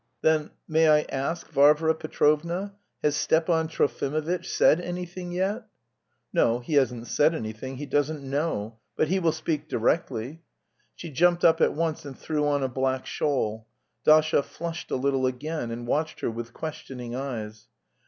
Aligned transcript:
"Then, 0.23 0.49
may 0.67 0.87
I 0.89 1.01
ask, 1.09 1.51
Varvara 1.51 1.93
Petrovna, 1.93 2.73
has 3.03 3.15
Stepan 3.15 3.67
Trofimovitch 3.67 4.47
said 4.47 4.81
anything 4.81 5.31
yet?" 5.31 5.67
"No, 6.33 6.57
he 6.57 6.73
hasn't 6.73 7.05
said 7.05 7.35
anything, 7.35 7.77
he 7.77 7.85
doesn't 7.85 8.23
know... 8.27 8.79
but 8.95 9.09
he 9.09 9.19
will 9.19 9.31
speak 9.31 9.69
directly." 9.69 10.41
She 10.95 11.11
jumped 11.11 11.45
up 11.45 11.61
at 11.61 11.75
once 11.75 12.03
and 12.03 12.17
threw 12.17 12.47
on 12.47 12.63
a 12.63 12.67
black 12.67 13.05
shawl. 13.05 13.67
Dasha 14.03 14.41
flushed 14.41 14.89
a 14.89 14.95
little 14.95 15.27
again, 15.27 15.69
and 15.69 15.85
watched 15.85 16.21
her 16.21 16.31
with 16.31 16.51
questioning 16.51 17.13
eyes. 17.13 17.67